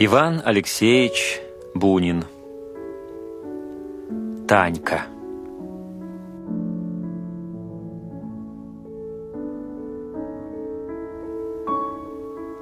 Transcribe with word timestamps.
Иван 0.00 0.40
Алексеевич 0.44 1.40
Бунин 1.74 2.24
Танька 4.46 5.06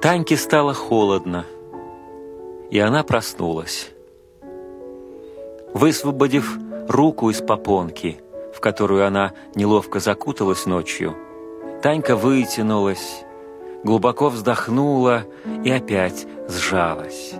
Таньке 0.01 0.35
стало 0.35 0.73
холодно, 0.73 1.45
и 2.71 2.79
она 2.79 3.03
проснулась. 3.03 3.91
Высвободив 5.75 6.57
руку 6.89 7.29
из 7.29 7.39
попонки, 7.43 8.19
в 8.51 8.59
которую 8.61 9.05
она 9.05 9.33
неловко 9.53 9.99
закуталась 9.99 10.65
ночью, 10.65 11.15
Танька 11.83 12.15
вытянулась, 12.15 13.23
глубоко 13.83 14.29
вздохнула 14.29 15.25
и 15.63 15.71
опять 15.71 16.27
сжалась. 16.47 17.33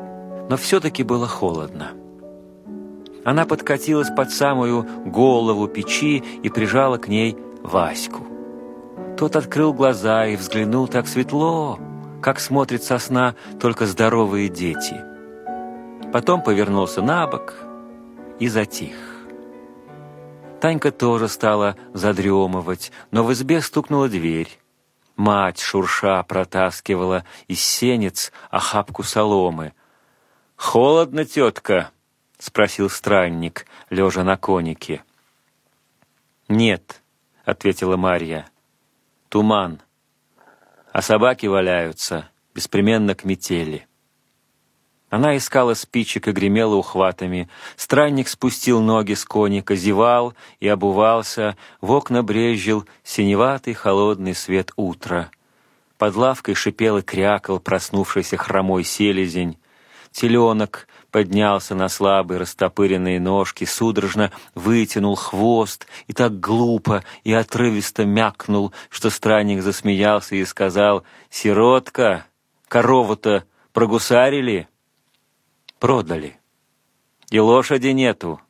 Но 0.49 0.57
все-таки 0.57 1.03
было 1.03 1.27
холодно. 1.27 1.91
Она 3.25 3.45
подкатилась 3.45 4.09
под 4.09 4.31
самую 4.31 4.85
голову 5.05 5.67
печи 5.67 6.23
и 6.43 6.49
прижала 6.49 6.97
к 6.97 7.07
ней 7.07 7.37
Ваську. 7.61 8.25
Тот 9.17 9.35
открыл 9.35 9.73
глаза 9.73 10.27
и 10.27 10.35
взглянул 10.35 10.87
так 10.87 11.07
светло, 11.07 11.79
как 12.21 12.39
смотрят 12.39 12.83
со 12.83 12.99
сна 12.99 13.35
только 13.59 13.85
здоровые 13.85 14.47
дети. 14.47 14.95
Потом 16.13 16.41
повернулся 16.41 17.01
на 17.01 17.27
бок 17.27 17.55
и 18.39 18.47
затих. 18.47 18.95
Танька 20.61 20.91
тоже 20.91 21.27
стала 21.27 21.75
задремывать, 21.93 22.91
но 23.11 23.23
в 23.23 23.33
избе 23.33 23.61
стукнула 23.61 24.07
дверь. 24.07 24.57
Мать, 25.17 25.59
шурша, 25.59 26.21
протаскивала 26.21 27.25
из 27.47 27.59
сенец 27.59 28.31
охапку 28.51 29.01
соломы. 29.01 29.73
«Холодно, 30.55 31.25
тетка?»— 31.25 31.89
спросил 32.37 32.87
странник, 32.87 33.65
лежа 33.89 34.23
на 34.23 34.37
конике. 34.37 35.03
«Нет»,— 36.47 37.01
ответила 37.45 37.97
Марья. 37.97 38.47
«Туман. 39.29 39.81
А 40.93 41.01
собаки 41.01 41.47
валяются, 41.47 42.29
беспременно 42.53 43.15
к 43.15 43.23
метели». 43.23 43.87
Она 45.09 45.37
искала 45.37 45.73
спичек 45.73 46.27
и 46.27 46.31
гремела 46.31 46.75
ухватами. 46.75 47.47
Странник 47.77 48.27
спустил 48.27 48.81
ноги 48.81 49.13
с 49.13 49.23
коника, 49.23 49.75
зевал 49.75 50.33
и 50.59 50.67
обувался, 50.67 51.55
в 51.79 51.91
окна 51.91 52.23
брезжил 52.23 52.85
синеватый 53.03 53.73
холодный 53.73 54.35
свет 54.35 54.71
утра. 54.75 55.29
Под 55.97 56.15
лавкой 56.15 56.55
шипел 56.55 56.97
и 56.97 57.01
крякал 57.01 57.59
проснувшийся 57.59 58.35
хромой 58.35 58.83
селезень. 58.83 59.57
Теленок 60.11 60.87
поднялся 61.09 61.73
на 61.73 61.87
слабые 61.87 62.39
растопыренные 62.39 63.19
ножки, 63.19 63.63
судорожно 63.63 64.31
вытянул 64.55 65.15
хвост 65.15 65.87
и 66.07 66.13
так 66.13 66.39
глупо 66.39 67.03
и 67.23 67.31
отрывисто 67.33 68.05
мякнул, 68.05 68.73
что 68.89 69.09
странник 69.09 69.61
засмеялся 69.61 70.35
и 70.35 70.43
сказал 70.43 71.03
«Сиротка, 71.29 72.25
корову-то 72.67 73.45
прогусарили?» 73.73 74.67
Продали. 75.79 76.39
И 77.29 77.39
лошади 77.39 77.89
нету. 77.89 78.41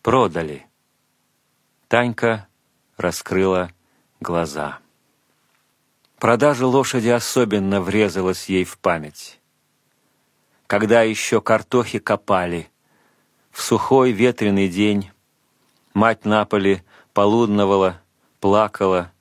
Продали. 0.00 0.66
Танька 1.88 2.48
раскрыла 2.96 3.70
глаза. 4.18 4.78
Продажа 6.18 6.66
лошади 6.66 7.10
особенно 7.10 7.82
врезалась 7.82 8.48
ей 8.48 8.64
в 8.64 8.78
память. 8.78 9.40
Когда 10.66 11.02
еще 11.02 11.42
картохи 11.42 11.98
копали, 11.98 12.70
в 13.50 13.60
сухой 13.60 14.12
ветреный 14.12 14.70
день 14.70 15.10
мать 15.92 16.24
на 16.24 16.46
поле 16.46 16.82
полудновала, 17.12 18.00
плакала 18.40 19.12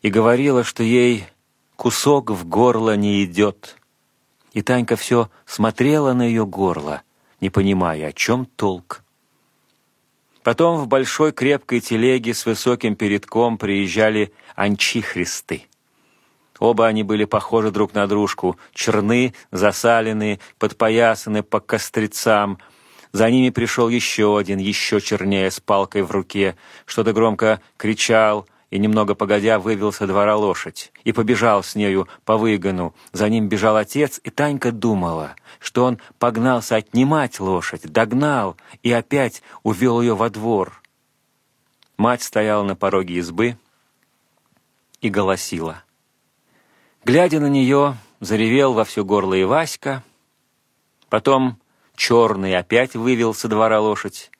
и 0.00 0.08
говорила, 0.08 0.64
что 0.64 0.82
ей 0.82 1.26
кусок 1.76 2.30
в 2.30 2.48
горло 2.48 2.96
не 2.96 3.22
идет— 3.22 3.76
и 4.52 4.62
Танька 4.62 4.96
все 4.96 5.30
смотрела 5.46 6.12
на 6.12 6.22
ее 6.22 6.46
горло, 6.46 7.02
не 7.40 7.50
понимая, 7.50 8.08
о 8.08 8.12
чем 8.12 8.46
толк. 8.46 9.02
Потом 10.42 10.78
в 10.78 10.86
большой 10.86 11.32
крепкой 11.32 11.80
телеге 11.80 12.32
с 12.32 12.46
высоким 12.46 12.96
передком 12.96 13.58
приезжали 13.58 14.32
анчихристы. 14.54 15.64
Оба 16.58 16.86
они 16.86 17.02
были 17.02 17.24
похожи 17.24 17.70
друг 17.70 17.94
на 17.94 18.06
дружку, 18.06 18.58
черны, 18.72 19.34
засаленные, 19.52 20.40
подпоясаны 20.58 21.42
по 21.42 21.60
кострицам. 21.60 22.58
За 23.12 23.30
ними 23.30 23.50
пришел 23.50 23.88
еще 23.88 24.38
один, 24.38 24.58
еще 24.58 25.00
чернее, 25.00 25.50
с 25.50 25.60
палкой 25.60 26.02
в 26.02 26.10
руке, 26.10 26.56
что-то 26.86 27.12
громко 27.12 27.60
кричал— 27.76 28.46
и 28.70 28.78
немного 28.78 29.14
погодя 29.14 29.58
вывел 29.58 29.92
со 29.92 30.06
двора 30.06 30.36
лошадь 30.36 30.92
и 31.04 31.12
побежал 31.12 31.62
с 31.62 31.74
нею 31.74 32.08
по 32.24 32.36
выгону. 32.36 32.94
За 33.12 33.28
ним 33.28 33.48
бежал 33.48 33.76
отец, 33.76 34.20
и 34.24 34.30
Танька 34.30 34.72
думала, 34.72 35.36
что 35.58 35.84
он 35.84 35.98
погнался 36.18 36.76
отнимать 36.76 37.40
лошадь, 37.40 37.90
догнал 37.90 38.56
и 38.82 38.92
опять 38.92 39.42
увел 39.62 40.00
ее 40.00 40.14
во 40.14 40.28
двор. 40.28 40.82
Мать 41.96 42.22
стояла 42.22 42.62
на 42.62 42.76
пороге 42.76 43.14
избы 43.14 43.56
и 45.00 45.08
голосила. 45.08 45.82
Глядя 47.04 47.40
на 47.40 47.48
нее, 47.48 47.96
заревел 48.20 48.74
во 48.74 48.84
все 48.84 49.02
горло 49.04 49.34
и 49.34 49.44
Васька. 49.44 50.04
Потом 51.08 51.58
черный 51.96 52.56
опять 52.56 52.94
вывел 52.94 53.32
со 53.32 53.48
двора 53.48 53.80
лошадь, 53.80 54.30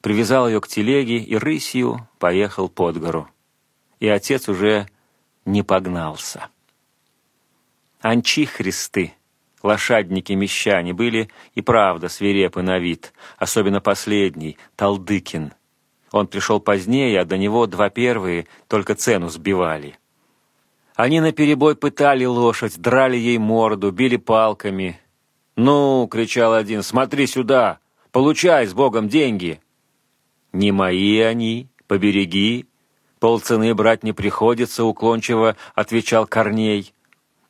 привязал 0.00 0.48
ее 0.48 0.62
к 0.62 0.66
телеге 0.66 1.18
и 1.18 1.36
рысью 1.36 2.08
поехал 2.18 2.70
под 2.70 2.98
гору 2.98 3.28
и 4.00 4.08
отец 4.08 4.48
уже 4.48 4.86
не 5.44 5.62
погнался. 5.62 6.48
Анчихристы, 8.00 9.14
лошадники-мещане, 9.62 10.92
были 10.92 11.30
и 11.54 11.62
правда 11.62 12.08
свирепы 12.08 12.62
на 12.62 12.78
вид, 12.78 13.12
особенно 13.38 13.80
последний, 13.80 14.58
Талдыкин. 14.76 15.52
Он 16.12 16.26
пришел 16.26 16.60
позднее, 16.60 17.20
а 17.20 17.24
до 17.24 17.36
него 17.36 17.66
два 17.66 17.90
первые 17.90 18.46
только 18.68 18.94
цену 18.94 19.28
сбивали. 19.28 19.98
Они 20.94 21.20
наперебой 21.20 21.76
пытали 21.76 22.24
лошадь, 22.24 22.78
драли 22.78 23.16
ей 23.16 23.38
морду, 23.38 23.90
били 23.90 24.16
палками. 24.16 24.98
«Ну!»— 25.56 26.08
кричал 26.10 26.54
один, 26.54 26.82
«смотри 26.82 27.26
сюда! 27.26 27.80
Получай 28.12 28.66
с 28.66 28.72
Богом 28.72 29.08
деньги!» 29.08 29.60
«Не 30.52 30.72
мои 30.72 31.18
они, 31.18 31.68
побереги!» 31.86 32.66
«Полцены 33.26 33.74
брать 33.74 34.04
не 34.04 34.12
приходится»,— 34.12 34.84
уклончиво 34.84 35.56
отвечал 35.74 36.28
Корней. 36.28 36.94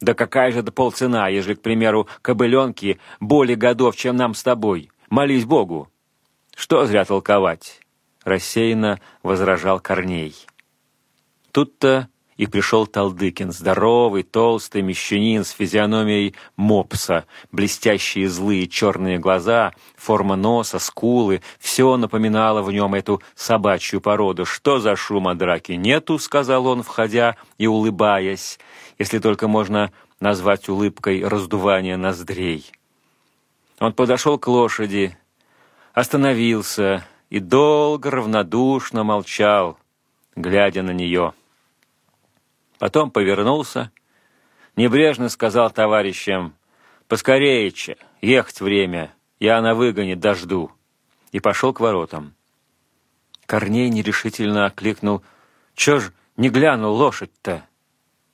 «Да 0.01 0.15
какая 0.15 0.51
же 0.51 0.61
это 0.61 0.73
полцена, 0.73 1.29
ежели, 1.29 1.53
к 1.53 1.61
примеру, 1.61 2.09
кобыленки 2.23 2.99
более 3.21 3.57
годов, 3.57 3.95
чем 3.95 4.17
нам 4.17 4.33
с 4.33 4.43
тобой? 4.43 4.91
Молись 5.11 5.45
Богу!» 5.45 5.91
«Что 6.57 6.87
зря 6.87 7.05
толковать?»— 7.05 7.83
рассеянно 8.25 9.03
возражал 9.23 9.79
Корней. 9.79 10.35
Тут-то 11.53 12.09
и 12.37 12.47
пришел 12.47 12.87
Талдыкин, 12.87 13.53
здоровый, 13.53 14.23
толстый 14.23 14.83
мещанин 14.83 15.45
с 15.45 15.51
физиономией 15.51 16.35
мопса, 16.57 17.25
блестящие 17.51 18.29
злые 18.29 18.69
черные 18.69 19.19
глаза, 19.19 19.73
форма 19.97 20.37
носа, 20.37 20.79
скулы, 20.79 21.43
все 21.59 21.97
напоминало 21.97 22.63
в 22.63 22.71
нем 22.71 22.95
эту 22.95 23.23
собачью 23.35 24.01
породу. 24.01 24.45
«Что 24.45 24.79
за 24.79 24.97
шума 24.97 25.35
драки 25.35 25.73
нету?»— 25.73 26.19
сказал 26.19 26.67
он, 26.67 26.83
входя 26.83 27.37
и 27.59 27.67
улыбаясь, 27.67 28.59
если 28.99 29.19
только 29.19 29.49
можно 29.49 29.93
назвать 30.21 30.69
улыбкой 30.69 31.27
раздувание 31.27 31.97
ноздрей. 31.97 32.71
Он 33.79 33.93
подошел 33.93 34.39
к 34.39 34.47
лошади, 34.49 35.17
остановился 35.93 37.07
и 37.29 37.41
долго 37.41 38.11
равнодушно 38.11 39.05
молчал, 39.05 39.79
глядя 40.35 40.83
на 40.83 40.93
нее. 40.93 41.35
Потом 42.79 43.11
повернулся, 43.11 43.91
небрежно 44.77 45.29
сказал 45.29 45.71
товарищам 45.71 46.55
«Поскорее, 47.09 47.73
ехать 48.21 48.61
время, 48.61 49.15
я 49.41 49.61
на 49.63 49.75
выгоне 49.75 50.17
дожду», 50.17 50.71
и 51.33 51.41
пошел 51.41 51.73
к 51.73 51.81
воротам. 51.81 52.35
Корней 53.47 53.89
нерешительно 53.89 54.67
окликнул 54.67 55.23
«Чё 55.75 56.01
ж 56.01 56.13
не 56.37 56.51
глянул 56.51 56.95
лошадь-то?» 56.95 57.65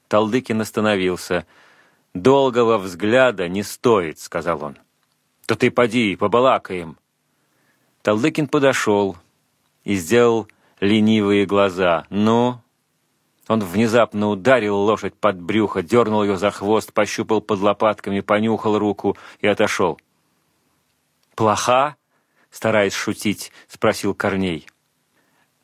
Талдыкин 0.09 0.61
остановился. 0.61 1.47
«Долгого 2.15 2.79
взгляда 2.79 3.49
не 3.49 3.63
стоит»,— 3.63 4.19
сказал 4.21 4.65
он. 4.65 4.77
«То 5.47 5.55
ты 5.55 5.71
поди, 5.71 6.17
побалакаем». 6.17 6.99
Талдыкин 8.03 8.49
подошел 8.49 9.17
и 9.85 9.95
сделал 9.95 10.49
ленивые 10.81 11.47
глаза. 11.47 12.07
«Ну, 12.11 12.62
Он 13.53 13.61
внезапно 13.61 14.31
ударил 14.31 14.79
лошадь 14.79 15.13
под 15.15 15.39
брюхо, 15.39 15.83
дернул 15.83 16.23
ее 16.23 16.39
за 16.39 16.51
хвост, 16.51 16.91
пощупал 16.95 17.43
под 17.43 17.61
лопатками, 17.61 18.21
понюхал 18.21 18.79
руку 18.79 19.19
и 19.41 19.47
отошел. 19.47 20.01
«Плоха?»— 21.35 21.97
стараясь 22.51 22.95
шутить, 22.95 23.53
спросил 23.69 24.15
Корней. 24.15 24.67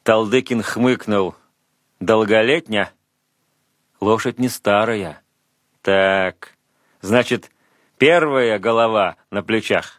Талдыкин 0.02 0.62
хмыкнул. 0.62 1.34
«Долголетня?» 1.98 2.92
«Лошадь 4.00 4.38
не 4.38 4.50
старая». 4.50 5.22
«Так, 5.80 6.58
значит, 7.00 7.50
первая 7.96 8.58
голова 8.58 9.16
на 9.30 9.42
плечах». 9.42 9.98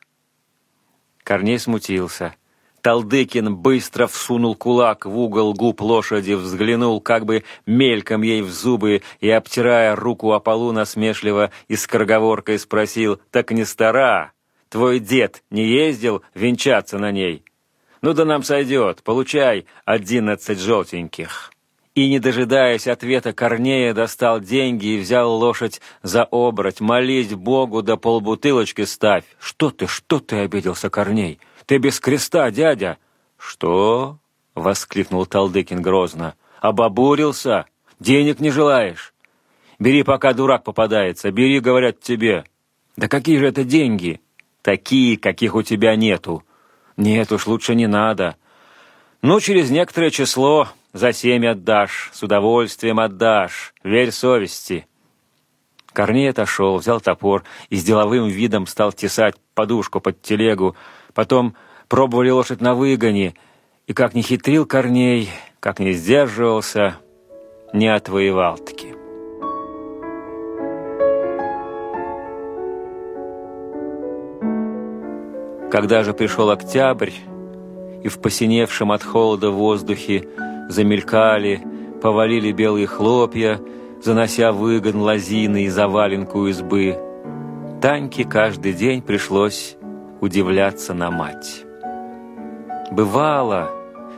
Корней 1.23 1.57
смутился. 1.57 2.35
Талдыкин 2.81 3.55
быстро 3.55 4.07
всунул 4.07 4.55
кулак 4.55 5.05
в 5.05 5.17
угол 5.17 5.53
губ 5.53 5.81
лошади, 5.81 6.33
взглянул 6.33 7.01
как 7.01 7.25
бы 7.25 7.43
мельком 7.65 8.21
ей 8.21 8.41
в 8.41 8.49
зубы 8.49 9.01
и, 9.19 9.29
обтирая 9.29 9.95
руку 9.95 10.31
о 10.31 10.39
полу 10.39 10.71
насмешливо 10.71 11.51
и 11.67 11.75
скороговоркой 11.75 12.57
спросил 12.57 13.19
«Так 13.31 13.51
не 13.51 13.65
стара? 13.65 14.31
Твой 14.69 14.99
дед 14.99 15.43
не 15.49 15.65
ездил 15.65 16.21
венчаться 16.33 16.97
на 16.97 17.11
ней?» 17.11 17.43
«Ну 18.01 18.13
да 18.13 18.23
нам 18.23 18.43
сойдет, 18.43 19.03
получай 19.03 19.65
одиннадцать 19.83 20.59
желтеньких». 20.59 21.51
И, 21.95 22.07
не 22.07 22.19
дожидаясь 22.19 22.87
ответа 22.87 23.33
Корнея, 23.33 23.93
достал 23.93 24.39
деньги 24.39 24.85
и 24.85 24.99
взял 24.99 25.33
лошадь 25.33 25.81
за 26.01 26.23
обрать. 26.23 26.79
«Молись 26.79 27.33
Богу, 27.33 27.81
да 27.81 27.97
полбутылочки 27.97 28.85
ставь!» 28.85 29.25
«Что 29.37 29.69
ты, 29.69 29.87
что 29.87 30.19
ты?»— 30.19 30.37
обиделся 30.37 30.89
Корней. 30.89 31.39
«Ты 31.69 31.77
без 31.77 31.99
креста, 31.99 32.49
дядя!» 32.49 32.97
«Что?»— 33.37 34.17
воскликнул 34.55 35.27
Талдыкин 35.27 35.83
грозно. 35.83 36.33
«Обобурился? 36.61 37.67
Денег 37.99 38.39
не 38.39 38.49
желаешь? 38.49 39.13
Бери, 39.77 40.01
пока 40.01 40.33
дурак 40.33 40.63
попадается. 40.63 41.29
Бери, 41.29 41.59
говорят 41.59 41.99
тебе». 41.99 42.43
«Да 42.97 43.07
какие 43.07 43.37
же 43.37 43.45
это 43.45 43.63
деньги?» 43.63 44.19
«Такие, 44.63 45.15
каких 45.15 45.53
у 45.53 45.61
тебя 45.61 45.95
нету». 45.95 46.43
«Нет 46.97 47.31
уж, 47.31 47.45
лучше 47.45 47.75
не 47.75 47.85
надо». 47.85 48.35
«Ну, 49.21 49.39
через 49.39 49.69
некоторое 49.69 50.09
число 50.09 50.69
за 50.93 51.13
семь 51.13 51.45
отдашь, 51.45 52.09
с 52.13 52.23
удовольствием 52.23 52.99
отдашь. 52.99 53.75
Верь 53.83 54.09
совести». 54.09 54.87
Корней 55.93 56.31
отошел, 56.31 56.77
взял 56.77 56.99
топор 56.99 57.43
и 57.69 57.75
с 57.75 57.83
деловым 57.83 58.27
видом 58.27 58.65
стал 58.65 58.91
тесать 58.91 59.35
подушку 59.53 59.99
под 59.99 60.19
телегу, 60.23 60.75
Потом 61.13 61.55
пробовали 61.87 62.29
лошадь 62.29 62.61
на 62.61 62.75
выгоне, 62.75 63.33
и 63.87 63.93
как 63.93 64.13
не 64.13 64.21
хитрил 64.21 64.65
Корней, 64.65 65.29
как 65.59 65.79
не 65.79 65.93
сдерживался, 65.93 66.97
не 67.73 67.87
отвоевал-таки. 67.87 68.93
Когда 75.71 76.03
же 76.03 76.13
пришел 76.13 76.49
октябрь, 76.49 77.11
и 78.03 78.07
в 78.07 78.19
посиневшем 78.19 78.91
от 78.91 79.03
холода 79.03 79.51
воздухе 79.51 80.27
замелькали, 80.69 81.61
повалили 82.01 82.51
белые 82.51 82.87
хлопья, 82.87 83.59
занося 84.01 84.51
выгон 84.51 85.01
лозины 85.01 85.65
и 85.65 85.69
заваленку 85.69 86.47
избы, 86.47 86.97
Таньке 87.81 88.25
каждый 88.25 88.73
день 88.73 89.01
пришлось 89.01 89.77
удивляться 90.21 90.93
на 90.93 91.11
мать. 91.11 91.63
Бывало, 92.91 93.71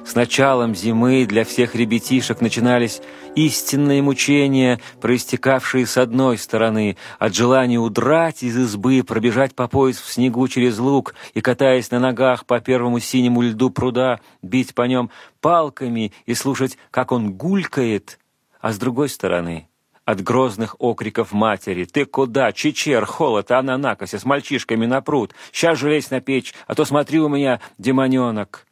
с 0.06 0.16
началом 0.16 0.76
зимы 0.76 1.26
для 1.26 1.44
всех 1.44 1.76
ребятишек 1.76 2.42
начинались 2.42 3.02
истинные 3.36 4.02
мучения, 4.02 4.80
проистекавшие 5.00 5.86
с 5.86 5.98
одной 5.98 6.38
стороны 6.38 6.98
от 7.20 7.36
желания 7.36 7.78
удрать 7.78 8.44
из 8.44 8.58
избы, 8.58 9.04
пробежать 9.04 9.56
по 9.56 9.68
пояс 9.68 9.98
в 9.98 10.12
снегу 10.12 10.48
через 10.48 10.80
луг 10.80 11.14
и, 11.34 11.42
катаясь 11.42 11.92
на 11.92 12.00
ногах 12.00 12.46
по 12.46 12.60
первому 12.60 13.00
синему 13.00 13.42
льду 13.42 13.70
пруда, 13.70 14.20
бить 14.42 14.74
по 14.74 14.84
нем 14.84 15.12
палками 15.40 16.14
и 16.26 16.34
слушать, 16.34 16.78
как 16.90 17.12
он 17.12 17.34
гулькает, 17.34 18.20
а 18.60 18.74
с 18.74 18.78
другой 18.78 19.10
стороны 19.10 19.68
от 20.06 20.22
грозных 20.22 20.76
окриков 20.80 21.32
матери. 21.32 21.86
«Ты 21.86 22.06
куда? 22.06 22.52
Чечер, 22.52 23.06
холод, 23.06 23.52
а 23.52 23.62
на 23.62 23.78
накосе, 23.78 24.20
с 24.20 24.26
мальчишками 24.26 24.86
на 24.86 25.02
пруд. 25.02 25.34
Сейчас 25.52 25.78
же 25.78 25.90
лезь 25.90 26.10
на 26.10 26.22
печь, 26.22 26.54
а 26.68 26.76
то 26.76 26.86
смотри 26.86 27.20
у 27.20 27.30
меня, 27.30 27.60
демоненок». 27.78 28.66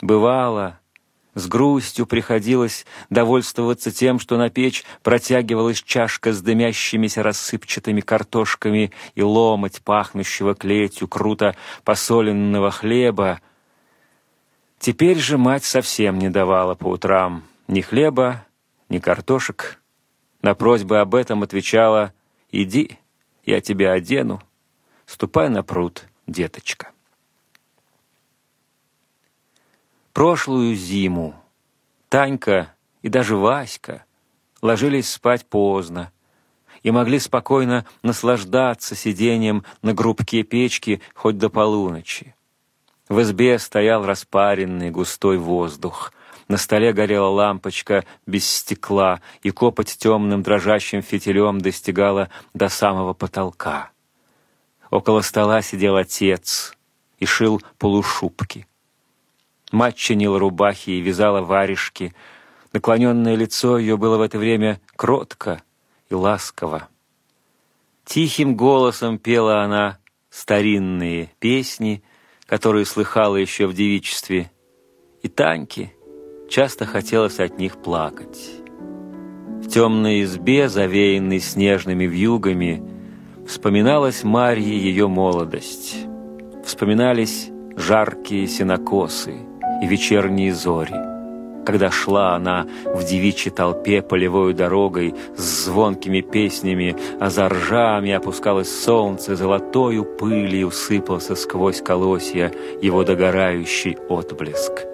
Бывало, 0.00 0.80
с 1.34 1.48
грустью 1.48 2.06
приходилось 2.06 2.86
довольствоваться 3.10 3.90
тем, 3.90 4.18
что 4.18 4.36
на 4.36 4.50
печь 4.50 4.84
протягивалась 5.02 5.82
чашка 5.82 6.32
с 6.32 6.40
дымящимися 6.40 7.22
рассыпчатыми 7.22 8.00
картошками 8.00 8.92
и 9.14 9.22
ломоть 9.22 9.82
пахнущего 9.82 10.54
клетью 10.54 11.08
круто 11.08 11.56
посоленного 11.84 12.70
хлеба. 12.70 13.40
Теперь 14.78 15.18
же 15.18 15.38
мать 15.38 15.64
совсем 15.64 16.18
не 16.18 16.28
давала 16.28 16.74
по 16.74 16.86
утрам 16.86 17.42
ни 17.66 17.80
хлеба, 17.80 18.44
ни 18.88 18.98
картошек, 18.98 19.80
на 20.44 20.54
просьбы 20.54 20.98
об 20.98 21.14
этом 21.14 21.42
отвечала 21.42 22.12
«Иди, 22.52 22.98
я 23.46 23.62
тебя 23.62 23.92
одену, 23.92 24.42
ступай 25.06 25.48
на 25.48 25.62
пруд, 25.62 26.04
деточка». 26.26 26.90
Прошлую 30.12 30.74
зиму 30.74 31.34
Танька 32.10 32.74
и 33.00 33.08
даже 33.08 33.36
Васька 33.36 34.04
ложились 34.60 35.10
спать 35.10 35.46
поздно 35.46 36.12
и 36.82 36.90
могли 36.90 37.20
спокойно 37.20 37.86
наслаждаться 38.02 38.94
сидением 38.94 39.64
на 39.80 39.94
грубке 39.94 40.42
печки 40.42 41.00
хоть 41.14 41.38
до 41.38 41.48
полуночи. 41.48 42.36
В 43.08 43.22
избе 43.22 43.58
стоял 43.58 44.04
распаренный 44.04 44.90
густой 44.90 45.38
воздух— 45.38 46.12
на 46.54 46.58
столе 46.58 46.92
горела 46.92 47.26
лампочка 47.26 48.04
без 48.26 48.48
стекла, 48.48 49.20
и 49.42 49.50
копоть 49.50 49.98
темным 49.98 50.44
дрожащим 50.44 51.02
фитилем 51.02 51.60
достигала 51.60 52.28
до 52.54 52.68
самого 52.68 53.12
потолка. 53.12 53.90
Около 54.88 55.22
стола 55.22 55.62
сидел 55.62 55.96
отец 55.96 56.76
и 57.18 57.26
шил 57.26 57.60
полушубки. 57.76 58.68
Мать 59.72 59.96
чинила 59.96 60.38
рубахи 60.38 60.90
и 60.90 61.00
вязала 61.00 61.40
варежки. 61.40 62.14
Наклоненное 62.72 63.34
лицо 63.34 63.76
ее 63.76 63.96
было 63.96 64.16
в 64.16 64.20
это 64.20 64.38
время 64.38 64.80
кротко 64.94 65.60
и 66.08 66.14
ласково. 66.14 66.86
Тихим 68.04 68.54
голосом 68.54 69.18
пела 69.18 69.64
она 69.64 69.98
старинные 70.30 71.32
песни, 71.40 72.04
которые 72.46 72.84
слыхала 72.84 73.34
еще 73.34 73.66
в 73.66 73.74
девичестве, 73.74 74.52
и 75.24 75.28
Таньке, 75.28 75.92
часто 76.48 76.86
хотелось 76.86 77.40
от 77.40 77.58
них 77.58 77.76
плакать. 77.78 78.50
В 79.62 79.68
темной 79.68 80.22
избе, 80.22 80.68
завеянной 80.68 81.40
снежными 81.40 82.04
вьюгами, 82.04 82.82
вспоминалась 83.46 84.24
Марье 84.24 84.78
ее 84.78 85.08
молодость. 85.08 85.96
Вспоминались 86.64 87.50
жаркие 87.76 88.46
сенокосы 88.46 89.34
и 89.82 89.86
вечерние 89.86 90.54
зори, 90.54 90.94
когда 91.66 91.90
шла 91.90 92.36
она 92.36 92.66
в 92.84 93.04
девичьей 93.04 93.54
толпе 93.54 94.02
полевой 94.02 94.54
дорогой 94.54 95.14
с 95.36 95.64
звонкими 95.64 96.20
песнями, 96.20 96.96
а 97.20 97.30
за 97.30 97.48
ржами 97.48 98.12
опускалось 98.12 98.70
солнце, 98.84 99.34
золотою 99.34 100.04
пылью 100.04 100.68
усыпался 100.68 101.34
сквозь 101.34 101.80
колосья 101.80 102.52
его 102.80 103.02
догорающий 103.02 103.96
отблеск 104.08 104.93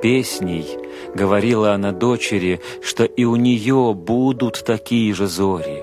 песней 0.00 0.66
говорила 1.14 1.72
она 1.72 1.92
дочери, 1.92 2.60
что 2.82 3.04
и 3.04 3.24
у 3.24 3.36
нее 3.36 3.94
будут 3.94 4.64
такие 4.64 5.12
же 5.14 5.26
зори. 5.26 5.82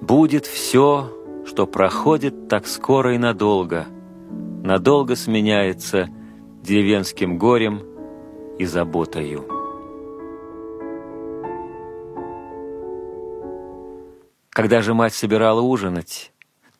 Будет 0.00 0.46
все, 0.46 1.10
что 1.46 1.66
проходит 1.66 2.48
так 2.48 2.66
скоро 2.66 3.14
и 3.14 3.18
надолго, 3.18 3.86
надолго 4.62 5.16
сменяется 5.16 6.08
деревенским 6.62 7.38
горем 7.38 7.82
и 8.58 8.64
заботою. 8.64 9.44
Когда 14.50 14.82
же 14.82 14.94
мать 14.94 15.14
собирала 15.14 15.60
ужинать, 15.60 16.32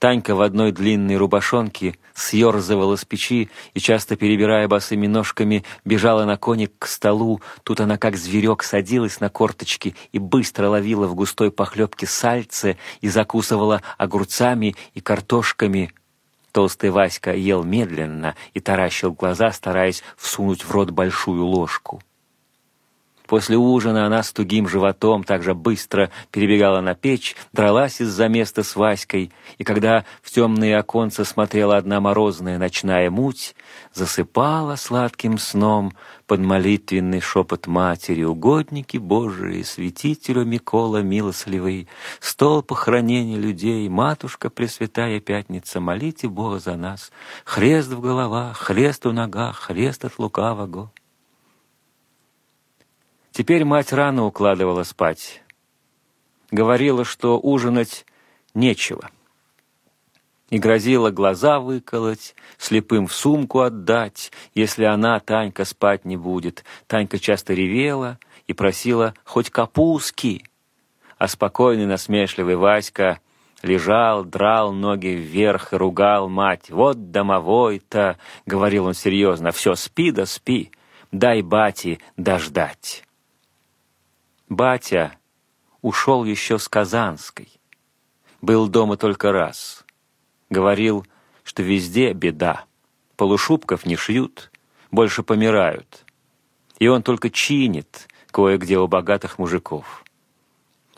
Танька 0.05 0.35
в 0.35 0.43
одной 0.43 0.71
длинной 0.71 1.17
рубашонке 1.17 1.97
съерзывала 2.13 2.97
с 2.97 3.07
печи 3.07 3.49
и, 3.73 3.81
часто 3.81 4.17
перебирая 4.17 4.69
босыми 4.69 5.07
ножками, 5.07 5.65
бежала 5.87 6.27
на 6.27 6.37
коник 6.37 6.73
к 6.79 6.87
столу. 6.89 7.41
Тут 7.63 7.81
она, 7.81 7.97
как 7.97 8.19
зверек, 8.19 8.65
садилась 8.65 9.21
на 9.21 9.31
корточки 9.31 9.97
и 10.13 10.19
быстро 10.19 10.69
ловила 10.69 11.07
в 11.07 11.15
густой 11.15 11.51
похлебке 11.51 12.07
сальце 12.07 12.77
и 13.01 13.09
закусывала 13.09 13.81
огурцами 13.97 14.77
и 14.93 15.01
картошками. 15.01 15.95
Толстый 16.53 16.91
Васька 16.91 17.33
ел 17.33 17.65
медленно 17.65 18.35
и 18.53 18.61
таращил 18.61 19.13
глаза, 19.13 19.53
стараясь 19.53 20.03
всунуть 20.19 20.67
в 20.67 20.71
рот 20.71 20.91
большую 20.91 21.47
ложку. 21.47 22.03
После 23.35 23.57
ужина 23.57 24.07
она 24.07 24.23
с 24.23 24.33
тугим 24.33 24.69
животом 24.69 25.25
также 25.25 25.55
быстро 25.57 26.09
перебегала 26.31 26.81
на 26.81 26.95
печь, 26.95 27.35
дралась 27.53 28.01
из-за 28.01 28.29
места 28.29 28.63
с 28.63 28.77
Васькой, 28.77 29.33
и 29.59 29.65
когда 29.65 30.05
в 30.23 30.31
темные 30.31 30.79
оконца 30.79 31.25
смотрела 31.25 31.77
одна 31.77 32.01
морозная 32.01 32.59
ночная 32.59 33.11
муть, 33.11 33.57
засыпала 33.93 34.77
сладким 34.77 35.39
сном 35.39 35.95
под 36.29 36.43
молитвенный 36.43 37.21
шепот 37.21 37.67
матери 37.67 38.23
«Угодники 38.23 38.99
Божии, 38.99 39.63
святителю 39.63 40.45
Микола 40.45 41.03
милостливый, 41.03 41.89
стол 42.21 42.63
похоронения 42.63 43.37
людей, 43.37 43.89
матушка 43.89 44.49
Пресвятая 44.49 45.19
Пятница, 45.19 45.81
молите 45.81 46.29
Бога 46.29 46.61
за 46.61 46.77
нас, 46.77 47.11
хрест 47.45 47.89
в 47.89 48.01
головах, 48.01 48.57
хрест 48.59 49.07
у 49.07 49.11
ногах, 49.11 49.57
хрест 49.59 50.05
от 50.05 50.21
лукавого». 50.21 50.93
Теперь 53.35 53.65
мать 53.65 53.93
рано 53.93 54.27
укладывала 54.27 54.85
спать. 54.85 55.43
Говорила, 56.53 57.05
что 57.05 57.41
ужинать 57.41 58.07
нечего. 58.55 59.11
И 60.51 60.59
грозила 60.61 61.11
глаза 61.11 61.59
выколоть, 61.59 62.37
слепым 62.59 63.09
в 63.09 63.13
сумку 63.13 63.63
отдать, 63.63 64.31
если 64.55 64.85
она, 64.85 65.19
Танька, 65.19 65.65
спать 65.65 66.05
не 66.05 66.17
будет. 66.17 66.65
Танька 66.87 67.19
часто 67.19 67.55
ревела 67.55 68.21
и 68.47 68.53
просила 68.53 69.15
хоть 69.25 69.51
капустки. 69.51 70.45
А 71.19 71.27
спокойный 71.27 71.87
насмешливый 71.87 72.55
Васька 72.55 73.19
лежал, 73.63 74.25
драл 74.25 74.73
ноги 74.73 75.09
вверх 75.09 75.73
и 75.73 75.77
ругал 75.77 76.29
мать. 76.29 76.71
«Вот 76.71 77.11
домовой-то!»— 77.11 78.17
говорил 78.47 78.87
он 78.87 78.95
серьезно. 78.95 79.51
«Все, 79.51 79.75
спи 79.75 80.13
да 80.13 80.25
спи, 80.25 80.71
дай 81.11 81.43
бати 81.43 81.99
дождать». 82.17 83.03
Батя 84.49 85.17
ушел 85.81 86.25
еще 86.25 86.59
с 86.59 86.69
Казанской. 86.69 87.49
Был 88.43 88.69
дома 88.69 88.99
только 88.99 89.33
раз. 89.33 89.85
Говорил, 90.51 91.07
что 91.45 91.63
везде 91.63 92.13
беда. 92.13 92.67
Полушубков 93.17 93.87
не 93.87 93.97
шьют, 93.97 94.51
больше 94.91 95.23
помирают. 95.23 96.05
И 96.79 96.89
он 96.89 97.03
только 97.03 97.31
чинит 97.31 98.09
кое-где 98.31 98.79
у 98.79 98.87
богатых 98.87 99.39
мужиков. 99.39 100.05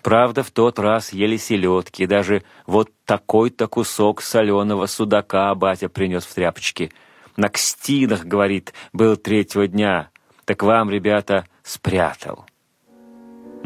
Правда, 0.02 0.42
в 0.42 0.50
тот 0.50 0.78
раз 0.78 1.12
ели 1.12 1.36
селедки, 1.36 2.06
даже 2.06 2.42
вот 2.66 2.90
такой-то 3.04 3.68
кусок 3.68 4.22
соленого 4.22 4.86
судака 4.86 5.54
батя 5.54 5.88
принес 5.88 6.24
в 6.24 6.34
тряпочке. 6.34 6.90
На 7.36 7.48
кстинах, 7.48 8.24
говорит, 8.24 8.72
был 8.92 9.16
третьего 9.16 9.68
дня, 9.68 10.10
так 10.44 10.62
вам, 10.62 10.90
ребята, 10.90 11.46
спрятал. 11.62 12.46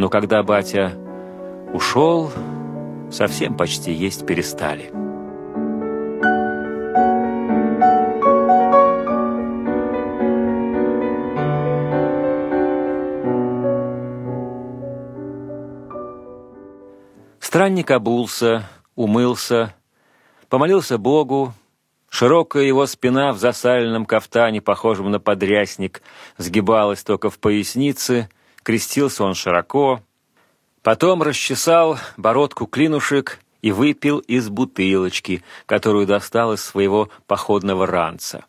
Но 0.01 0.09
когда 0.09 0.43
батя 0.43 0.95
ушел, 1.75 2.33
совсем 3.11 3.55
почти 3.55 3.93
есть 3.93 4.25
перестали. 4.25 4.91
Странник 17.41 17.91
обулся, 17.91 18.71
умылся, 18.97 19.75
помолился 20.49 20.97
Богу, 20.97 21.53
Широкая 22.09 22.65
его 22.65 22.87
спина 22.87 23.33
в 23.33 23.39
засаленном 23.39 24.07
кафтане, 24.07 24.63
похожем 24.63 25.11
на 25.11 25.21
подрясник, 25.21 26.03
сгибалась 26.39 27.05
только 27.05 27.29
в 27.29 27.39
пояснице— 27.39 28.31
крестился 28.71 29.25
он 29.25 29.35
широко, 29.35 30.01
потом 30.83 31.25
расчесал 31.25 31.99
бородку 32.17 32.67
клинушек 32.67 33.41
и 33.63 33.73
выпил 33.73 34.21
из 34.21 34.49
бутылочки, 34.49 35.43
которую 35.67 36.07
достал 36.07 36.53
из 36.53 36.63
своего 36.63 37.11
походного 37.27 37.85
ранца. 37.85 38.45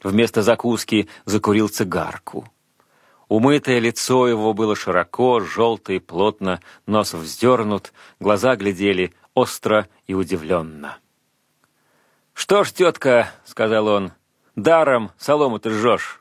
Вместо 0.00 0.42
закуски 0.42 1.08
закурил 1.24 1.68
цигарку. 1.68 2.48
Умытое 3.26 3.80
лицо 3.80 4.28
его 4.28 4.54
было 4.54 4.76
широко, 4.76 5.40
желто 5.40 5.92
и 5.92 5.98
плотно, 5.98 6.60
нос 6.86 7.12
вздернут, 7.14 7.92
глаза 8.20 8.54
глядели 8.54 9.12
остро 9.34 9.88
и 10.06 10.14
удивленно. 10.14 10.98
«Что 12.32 12.62
ж, 12.62 12.70
тетка,— 12.70 13.32
сказал 13.44 13.88
он,— 13.88 14.12
даром 14.54 15.10
солому 15.18 15.58
ты 15.58 15.70
жжешь, 15.70 16.20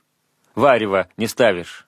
варево 0.55 1.07
не 1.17 1.27
ставишь». 1.27 1.86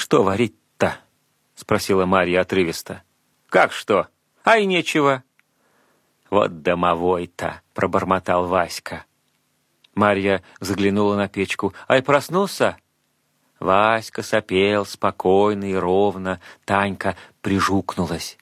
«Что 0.00 0.22
варить-то?»— 0.22 0.96
спросила 1.54 2.06
Марья 2.06 2.40
отрывисто. 2.40 3.02
«Как 3.50 3.70
что? 3.70 4.08
А 4.44 4.56
и 4.56 4.64
нечего». 4.64 5.24
«Вот 6.30 6.62
домовой-то!»— 6.62 7.60
пробормотал 7.74 8.46
Васька. 8.46 9.04
Марья 9.94 10.42
заглянула 10.58 11.16
на 11.16 11.28
печку. 11.28 11.74
«Ай, 11.86 12.02
проснулся?» 12.02 12.78
Васька 13.58 14.22
сопел 14.22 14.86
спокойно 14.86 15.64
и 15.64 15.74
ровно. 15.74 16.40
Танька 16.64 17.14
прижукнулась. 17.42 18.38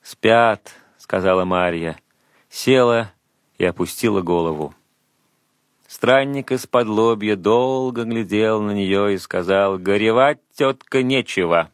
«Спят»,— 0.00 0.72
сказала 0.96 1.44
Марья. 1.44 2.00
Села 2.48 3.12
и 3.58 3.66
опустила 3.66 4.22
голову. 4.22 4.74
Странник 5.90 6.52
из-под 6.52 6.86
лобья 6.86 7.34
долго 7.34 8.04
глядел 8.04 8.62
на 8.62 8.70
нее 8.70 9.14
и 9.14 9.18
сказал, 9.18 9.76
«Горевать, 9.76 10.38
тетка, 10.54 11.02
нечего». 11.02 11.72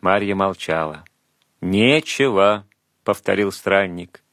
Марья 0.00 0.34
молчала. 0.34 1.04
«Нечего»,— 1.60 2.66
повторил 3.04 3.52
странник. 3.52 4.24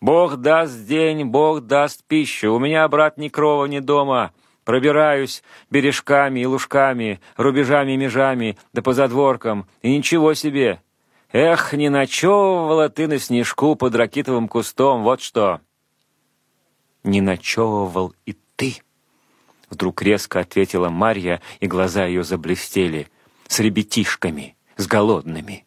«Бог 0.00 0.38
даст 0.38 0.84
день, 0.84 1.24
Бог 1.24 1.60
даст 1.60 2.02
пищу. 2.08 2.52
У 2.52 2.58
меня, 2.58 2.88
брат, 2.88 3.18
ни 3.18 3.28
крова, 3.28 3.66
ни 3.66 3.78
дома. 3.78 4.32
Пробираюсь 4.64 5.44
бережками 5.70 6.40
и 6.40 6.46
лужками, 6.46 7.20
рубежами 7.36 7.92
и 7.92 7.96
межами, 7.96 8.58
да 8.72 8.82
по 8.82 8.94
задворкам, 8.94 9.68
и 9.80 9.96
ничего 9.96 10.34
себе. 10.34 10.82
Эх, 11.30 11.72
не 11.72 11.88
ночевывала 11.88 12.88
ты 12.88 13.06
на 13.06 13.20
снежку 13.20 13.76
под 13.76 13.94
ракитовым 13.94 14.48
кустом, 14.48 15.04
вот 15.04 15.20
что!» 15.20 15.60
Не 17.04 17.20
ночевывал 17.20 18.14
и 18.26 18.36
ты. 18.56 18.76
Вдруг 19.70 20.02
резко 20.02 20.40
ответила 20.40 20.88
Марья, 20.88 21.40
и 21.60 21.66
глаза 21.66 22.06
ее 22.06 22.24
заблестели. 22.24 23.08
С 23.46 23.60
ребятишками, 23.60 24.56
с 24.76 24.86
голодными. 24.86 25.66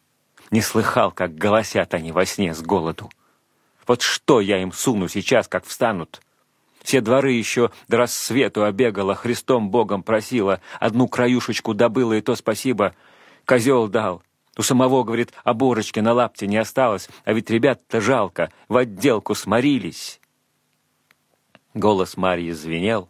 Не 0.51 0.61
слыхал, 0.61 1.11
как 1.11 1.35
голосят 1.35 1.93
они 1.93 2.11
во 2.11 2.25
сне 2.25 2.53
с 2.53 2.61
голоду. 2.61 3.09
Вот 3.85 4.01
что 4.01 4.41
я 4.41 4.61
им 4.61 4.71
суну 4.73 5.07
сейчас, 5.07 5.47
как 5.47 5.65
встанут? 5.65 6.21
Все 6.83 7.01
дворы 7.01 7.33
еще 7.33 7.71
до 7.87 7.97
рассвету 7.97 8.63
обегала, 8.63 9.13
Христом 9.13 9.69
Богом 9.69 10.03
просила, 10.03 10.61
одну 10.79 11.07
краюшечку 11.07 11.73
добыла, 11.73 12.13
и 12.13 12.21
то 12.21 12.35
спасибо. 12.35 12.95
Козел 13.45 13.87
дал. 13.87 14.23
У 14.57 14.63
самого, 14.63 15.03
говорит, 15.03 15.33
оборочки 15.43 15.99
на 15.99 16.13
лапте 16.13 16.47
не 16.47 16.57
осталось, 16.57 17.09
а 17.25 17.33
ведь 17.33 17.49
ребят-то 17.49 18.01
жалко, 18.01 18.51
в 18.69 18.77
отделку 18.77 19.35
сморились. 19.35 20.19
Голос 21.77 22.17
Марьи 22.17 22.51
звенел. 22.53 23.07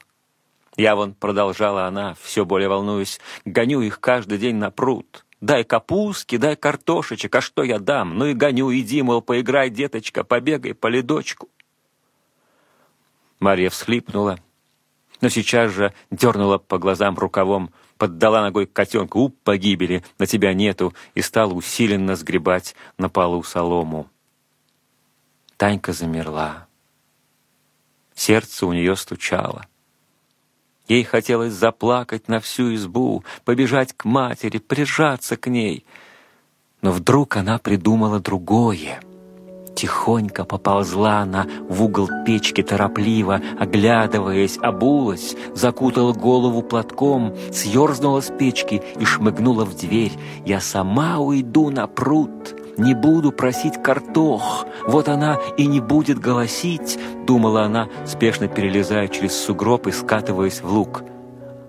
Я 0.75 0.97
вон, 0.97 1.13
продолжала 1.13 1.85
она, 1.85 2.15
все 2.21 2.43
более 2.43 2.67
волнуюсь, 2.67 3.19
гоню 3.45 3.79
их 3.79 4.01
каждый 4.01 4.37
день 4.37 4.57
на 4.57 4.71
пруд. 4.71 5.25
Дай 5.39 5.63
капустки, 5.63 6.35
дай 6.35 6.57
картошечек, 6.57 7.33
а 7.33 7.41
что 7.41 7.63
я 7.63 7.79
дам? 7.79 8.17
Ну 8.17 8.25
и 8.25 8.33
гоню, 8.33 8.73
иди, 8.73 9.01
мол, 9.01 9.21
поиграй, 9.21 9.69
деточка, 9.69 10.25
побегай 10.25 10.73
по 10.73 10.87
ледочку. 10.87 11.47
Марья 13.39 13.69
всхлипнула, 13.69 14.37
но 15.21 15.29
сейчас 15.29 15.71
же 15.71 15.93
дернула 16.11 16.57
по 16.57 16.77
глазам 16.77 17.17
рукавом, 17.17 17.71
поддала 17.97 18.41
ногой 18.41 18.65
котенку, 18.65 19.19
уп, 19.19 19.37
погибели, 19.45 20.03
на 20.19 20.25
тебя 20.25 20.53
нету, 20.53 20.93
и 21.15 21.21
стала 21.21 21.53
усиленно 21.53 22.17
сгребать 22.17 22.75
на 22.97 23.07
полу 23.07 23.43
солому. 23.43 24.09
Танька 25.55 25.93
замерла. 25.93 26.66
Сердце 28.17 28.65
у 28.65 28.73
нее 28.73 28.95
стучало. 28.95 29.67
Ей 30.87 31.03
хотелось 31.03 31.53
заплакать 31.53 32.27
на 32.27 32.39
всю 32.39 32.73
избу, 32.73 33.23
побежать 33.45 33.93
к 33.95 34.05
матери, 34.05 34.57
прижаться 34.57 35.37
к 35.37 35.45
ней. 35.47 35.85
Но 36.81 36.91
вдруг 36.91 37.37
она 37.37 37.59
придумала 37.59 38.19
другое. 38.19 39.01
Тихонько 39.75 40.45
поползла 40.45 41.19
она 41.19 41.45
в 41.69 41.83
угол 41.83 42.09
печки 42.25 42.63
торопливо, 42.63 43.39
оглядываясь, 43.59 44.57
обулась, 44.57 45.35
закутала 45.53 46.11
голову 46.11 46.63
платком, 46.63 47.35
съерзнула 47.51 48.21
с 48.21 48.35
печки 48.35 48.81
и 48.99 49.05
шмыгнула 49.05 49.63
в 49.63 49.77
дверь. 49.77 50.13
«Я 50.43 50.59
сама 50.59 51.19
уйду 51.19 51.69
на 51.69 51.85
пруд!» 51.85 52.66
Не 52.77 52.93
буду 52.93 53.31
просить 53.31 53.81
картох, 53.81 54.65
вот 54.87 55.09
она 55.09 55.37
и 55.57 55.65
не 55.65 55.79
будет 55.79 56.19
голосить, 56.19 56.99
думала 57.25 57.63
она, 57.63 57.89
спешно 58.05 58.47
перелезая 58.47 59.07
через 59.07 59.33
сугроб 59.33 59.87
и 59.87 59.91
скатываясь 59.91 60.61
в 60.61 60.71
луг. 60.71 61.03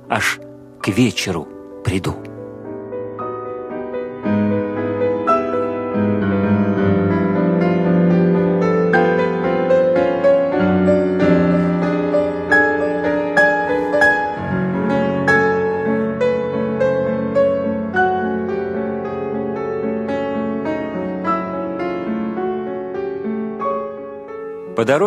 Аж 0.08 0.40
к 0.80 0.88
вечеру 0.88 1.48
приду. 1.84 2.14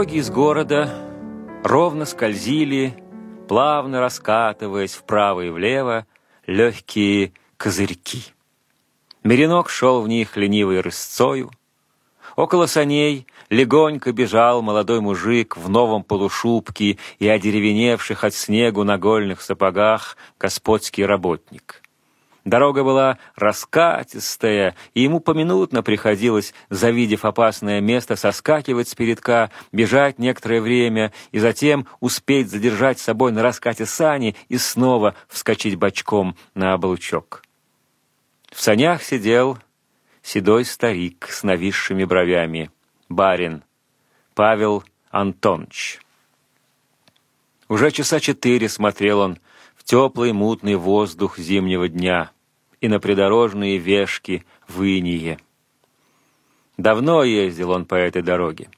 По 0.01 0.05
дороге 0.05 0.19
из 0.19 0.31
города 0.31 0.89
ровно 1.63 2.05
скользили, 2.05 2.95
плавно 3.47 3.99
раскатываясь 3.99 4.95
вправо 4.95 5.41
и 5.41 5.51
влево, 5.51 6.07
легкие 6.47 7.33
козырьки. 7.55 8.23
Меренок 9.23 9.69
шел 9.69 10.01
в 10.01 10.07
них 10.07 10.37
ленивой 10.37 10.81
рысцою. 10.81 11.51
Около 12.35 12.65
саней 12.65 13.27
легонько 13.51 14.11
бежал 14.11 14.63
молодой 14.63 15.01
мужик 15.01 15.55
в 15.55 15.69
новом 15.69 16.01
полушубке 16.01 16.97
и 17.19 17.27
одеревеневших 17.27 18.23
от 18.23 18.33
снегу 18.33 18.83
нагольных 18.83 19.39
сапогах 19.39 20.17
господский 20.39 21.05
работник. 21.05 21.83
Дорога 22.43 22.83
была 22.83 23.19
раскатистая, 23.35 24.75
и 24.95 25.01
ему 25.03 25.19
поминутно 25.19 25.83
приходилось, 25.83 26.53
завидев 26.69 27.23
опасное 27.23 27.81
место, 27.81 28.15
соскакивать 28.15 28.87
с 28.87 28.95
передка, 28.95 29.51
бежать 29.71 30.17
некоторое 30.17 30.59
время 30.59 31.13
и 31.31 31.37
затем 31.37 31.85
успеть 31.99 32.49
задержать 32.49 32.99
с 32.99 33.03
собой 33.03 33.31
на 33.31 33.43
раскате 33.43 33.85
сани 33.85 34.35
и 34.49 34.57
снова 34.57 35.15
вскочить 35.27 35.75
бочком 35.75 36.35
на 36.55 36.73
облучок. 36.73 37.43
В 38.51 38.59
санях 38.59 39.03
сидел 39.03 39.59
седой 40.23 40.65
старик 40.65 41.27
с 41.29 41.43
нависшими 41.43 42.05
бровями, 42.05 42.71
барин 43.07 43.63
Павел 44.33 44.83
Антонович. 45.11 45.99
Уже 47.69 47.91
часа 47.91 48.19
четыре 48.19 48.67
смотрел 48.67 49.19
он 49.19 49.37
теплый 49.91 50.31
мутный 50.31 50.75
воздух 50.75 51.37
зимнего 51.37 51.89
дня 51.89 52.31
и 52.79 52.87
на 52.87 53.01
придорожные 53.01 53.77
вешки 53.77 54.45
в 54.69 54.83
иние. 54.83 55.37
Давно 56.77 57.25
ездил 57.25 57.71
он 57.71 57.83
по 57.83 57.95
этой 57.95 58.21
дороге. 58.21 58.69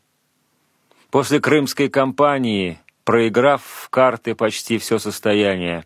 После 1.12 1.40
крымской 1.40 1.88
кампании, 1.88 2.80
проиграв 3.04 3.62
в 3.64 3.90
карты 3.90 4.34
почти 4.34 4.80
все 4.80 4.98
состояние, 4.98 5.86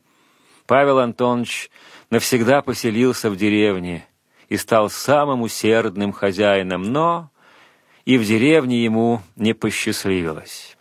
Павел 0.66 1.00
Антонович 1.00 1.72
навсегда 2.10 2.62
поселился 2.62 3.30
в 3.30 3.36
деревне 3.36 4.08
и 4.48 4.56
стал 4.56 4.90
самым 4.90 5.42
усердным 5.42 6.14
хозяином, 6.14 6.84
но 6.84 7.30
и 8.06 8.18
в 8.18 8.24
деревне 8.24 8.82
ему 8.82 9.22
не 9.36 9.52
посчастливилось. 9.52 10.78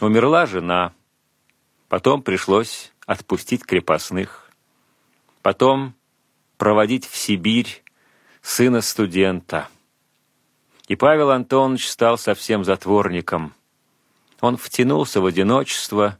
Умерла 0.00 0.46
жена, 0.46 0.94
потом 1.90 2.22
пришлось 2.22 2.91
отпустить 3.06 3.64
крепостных, 3.64 4.50
потом 5.42 5.94
проводить 6.56 7.06
в 7.06 7.16
Сибирь 7.16 7.82
сына 8.40 8.80
студента. 8.80 9.68
И 10.88 10.96
Павел 10.96 11.30
Антонович 11.30 11.88
стал 11.88 12.18
совсем 12.18 12.64
затворником. 12.64 13.54
Он 14.40 14.56
втянулся 14.56 15.20
в 15.20 15.26
одиночество, 15.26 16.18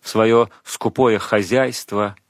в 0.00 0.08
свое 0.08 0.50
скупое 0.64 1.18
хозяйство– 1.18 2.16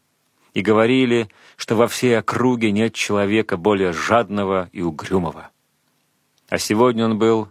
и 0.55 0.63
говорили, 0.63 1.29
что 1.57 1.77
во 1.77 1.87
всей 1.89 2.19
округе 2.19 2.71
нет 2.71 2.95
человека 2.95 3.57
более 3.57 3.93
жадного 3.93 4.69
и 4.73 4.83
угрюмого. 4.83 5.51
А 6.49 6.59
сегодня 6.59 7.05
он 7.05 7.19
был 7.19 7.49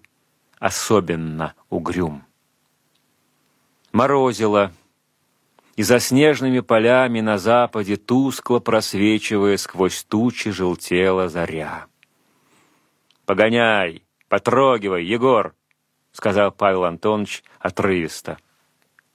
особенно 0.59 1.53
угрюм. 1.69 2.23
Морозило, 3.91 4.73
и 5.79 5.83
за 5.83 6.01
снежными 6.01 6.59
полями 6.59 7.21
на 7.21 7.37
западе, 7.37 7.95
тускло 7.95 8.59
просвечивая 8.59 9.55
сквозь 9.55 10.03
тучи, 10.03 10.51
желтела 10.51 11.29
заря. 11.29 11.85
«Погоняй, 13.25 14.03
потрогивай, 14.27 15.05
Егор!»— 15.05 15.55
сказал 16.11 16.51
Павел 16.51 16.83
Антонович 16.83 17.45
отрывисто. 17.59 18.39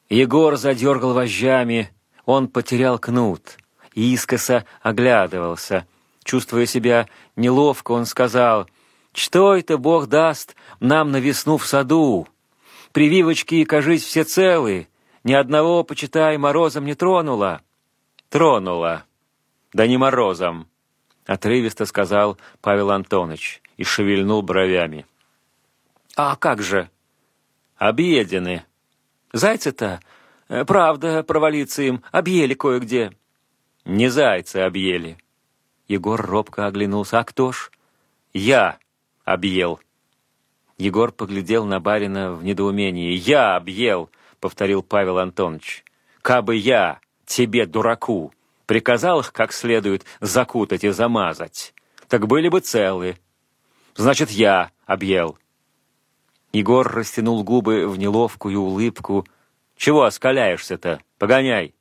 Егор 0.09 0.57
задергал 0.57 1.13
вожжами, 1.13 1.91
он 2.25 2.49
потерял 2.49 2.99
кнут— 2.99 3.59
искоса 3.95 4.65
оглядывался. 4.81 5.87
Чувствуя 6.25 6.65
себя 6.65 7.11
неловко, 7.37 7.93
он 7.93 8.07
сказал, 8.07 8.71
«Что 9.13 9.55
это 9.55 9.77
Бог 9.77 10.07
даст 10.07 10.57
нам 10.81 11.11
на 11.11 11.19
весну 11.19 11.59
в 11.59 11.67
саду? 11.67 12.27
Прививочки, 12.93 13.65
кажись, 13.65 14.05
все 14.05 14.25
целы, 14.25 14.89
ни 15.25 15.33
одного, 15.33 15.85
почитай, 15.85 16.39
морозом 16.39 16.85
не 16.85 16.95
тронула». 16.95 17.63
«Тронула, 18.29 19.05
да 19.73 19.87
не 19.87 19.97
морозом»,— 19.97 20.69
отрывисто 21.27 21.87
сказал 21.87 22.39
Павел 22.61 22.91
Антонович 22.91 23.63
и 23.77 23.85
шевельнул 23.85 24.43
бровями. 24.43 25.07
«А 26.17 26.37
как 26.37 26.63
же?» 26.63 26.91
«Объедены. 27.77 28.65
Зайцы-то, 29.33 30.01
э, 30.49 30.65
правда, 30.65 31.23
провалиться 31.23 31.83
им, 31.83 32.03
объели 32.13 32.55
кое-где». 32.55 33.13
Не 33.85 34.09
зайцы 34.09 34.59
объели. 34.59 35.19
Егор 35.89 36.21
робко 36.21 36.67
оглянулся. 36.67 37.19
А 37.19 37.25
кто 37.25 37.53
ж? 37.53 37.71
Я 38.33 38.79
объел. 39.25 39.79
Егор 40.79 41.13
поглядел 41.13 41.67
на 41.67 41.81
барина 41.81 42.33
в 42.33 42.43
недоумении. 42.43 43.13
«Я 43.13 43.57
объел!»— 43.57 44.11
повторил 44.45 44.83
Павел 44.83 45.21
Антонович. 45.21 45.87
«Кабы 46.21 46.57
я, 46.57 47.01
тебе, 47.25 47.65
дураку, 47.65 48.31
приказал 48.67 49.21
их 49.21 49.33
как 49.33 49.55
следует 49.55 50.05
закутать 50.21 50.85
и 50.85 50.91
замазать, 50.91 51.73
так 52.09 52.27
были 52.27 52.51
бы 52.51 52.61
целы. 52.61 53.17
Значит, 53.97 54.29
я 54.29 54.71
объел». 54.85 55.39
Егор 56.53 56.87
растянул 56.87 57.43
губы 57.43 57.89
в 57.89 57.97
неловкую 57.97 58.61
улыбку. 58.61 59.27
«Чего 59.79 60.03
оскаляешься-то? 60.03 61.01
Погоняй!» 61.17 61.75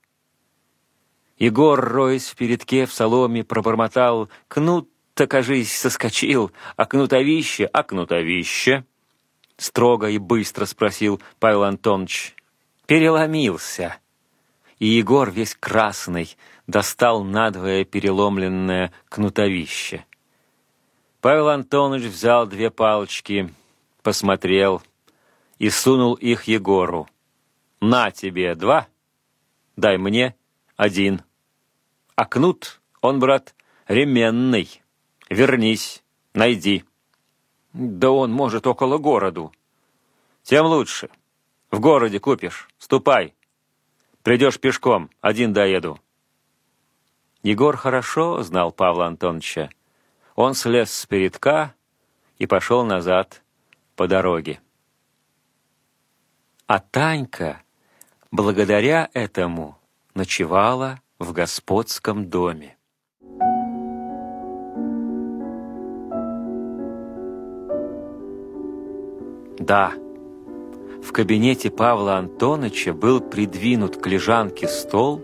Егор, 1.37 1.77
роясь 1.77 2.29
в 2.29 2.37
передке 2.37 2.85
в 2.85 2.93
соломе, 2.93 3.43
пробормотал 3.43 4.29
«Кнут-то, 4.47 5.27
кажись, 5.27 5.77
соскочил, 5.77 6.53
а 6.77 6.85
кнутовище, 6.85 7.65
а 7.65 7.83
кнутовище?» 7.83 8.85
Строго 9.57 10.07
и 10.07 10.17
быстро 10.17 10.63
спросил 10.63 11.21
Павел 11.41 11.65
Антонович. 11.65 12.37
«Переломился». 12.85 13.97
И 14.79 14.87
Егор, 14.87 15.31
весь 15.31 15.55
красный, 15.55 16.35
достал 16.67 17.23
надвое 17.23 17.85
переломленное 17.85 18.91
кнутовище. 19.07 20.05
Павел 21.21 21.49
Антонович 21.49 22.11
взял 22.11 22.45
две 22.47 22.69
палочки, 22.69 23.53
посмотрел 24.01 24.81
и 25.57 25.69
сунул 25.69 26.15
их 26.15 26.45
Егору. 26.45 27.07
«На 27.79 28.11
тебе 28.11 28.55
два, 28.55 28.87
дай 29.77 29.97
мне 29.97 30.35
один. 30.75 31.21
А 32.15 32.25
кнут, 32.25 32.81
он, 33.01 33.19
брат, 33.19 33.55
ременный. 33.87 34.81
Вернись, 35.29 36.03
найди. 36.33 36.83
Да 37.73 38.11
он, 38.11 38.31
может, 38.31 38.67
около 38.67 38.97
городу. 38.97 39.51
Тем 40.43 40.65
лучше. 40.65 41.09
В 41.73 41.79
городе 41.79 42.19
купишь. 42.19 42.69
Ступай. 42.77 43.33
Придешь 44.21 44.59
пешком, 44.59 45.09
один 45.21 45.53
доеду. 45.53 45.99
Егор 47.41 47.75
хорошо 47.77 48.43
знал 48.43 48.71
Павла 48.71 49.07
Антоновича. 49.07 49.71
Он 50.35 50.53
слез 50.53 50.91
с 50.91 51.07
передка 51.07 51.73
и 52.37 52.45
пошел 52.45 52.85
назад 52.85 53.41
по 53.95 54.07
дороге. 54.07 54.61
А 56.67 56.77
Танька, 56.77 57.63
благодаря 58.29 59.09
этому, 59.15 59.75
ночевала 60.13 61.01
в 61.17 61.33
господском 61.33 62.29
доме. 62.29 62.77
Да, 69.57 69.95
в 71.03 71.11
кабинете 71.11 71.69
Павла 71.69 72.17
Антоновича 72.17 72.93
был 72.93 73.19
придвинут 73.19 73.97
к 73.97 74.07
лежанке 74.07 74.67
стол, 74.67 75.21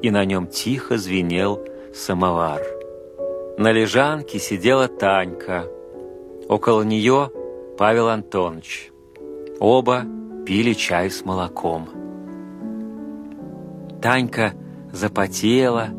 и 0.00 0.10
на 0.10 0.24
нем 0.24 0.46
тихо 0.46 0.96
звенел 0.96 1.60
самовар. 1.94 2.62
На 3.58 3.70
лежанке 3.70 4.38
сидела 4.38 4.88
Танька, 4.88 5.66
около 6.48 6.82
нее 6.82 7.30
Павел 7.78 8.08
Антонович. 8.08 8.90
Оба 9.60 10.04
пили 10.46 10.72
чай 10.72 11.10
с 11.10 11.24
молоком. 11.24 11.88
Танька 14.00 14.54
запотела, 14.92 15.90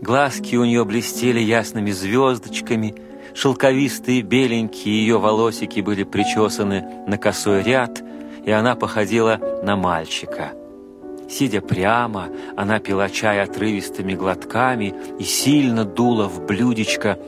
глазки 0.00 0.56
у 0.56 0.64
нее 0.64 0.84
блестели 0.84 1.40
ясными 1.40 1.90
звездочками, 1.90 2.94
шелковистые 3.34 4.22
беленькие 4.22 5.00
ее 5.00 5.18
волосики 5.18 5.80
были 5.80 6.04
причесаны 6.04 7.04
на 7.06 7.18
косой 7.18 7.62
ряд, 7.62 8.02
и 8.44 8.50
она 8.50 8.74
походила 8.76 9.38
на 9.62 9.76
мальчика. 9.76 10.52
Сидя 11.28 11.60
прямо, 11.60 12.28
она 12.56 12.78
пила 12.78 13.08
чай 13.08 13.42
отрывистыми 13.42 14.14
глотками 14.14 14.94
и 15.18 15.24
сильно 15.24 15.84
дула 15.84 16.28
в 16.28 16.44
блюдечко. 16.44 17.18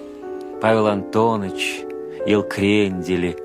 Павел 0.60 0.86
Антонович 0.86 1.80
ел 2.26 2.42
крендели. 2.42 3.36